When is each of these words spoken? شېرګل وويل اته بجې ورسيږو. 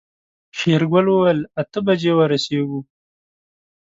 شېرګل 0.57 1.05
وويل 1.09 1.39
اته 1.61 1.79
بجې 1.85 2.13
ورسيږو. 2.15 2.79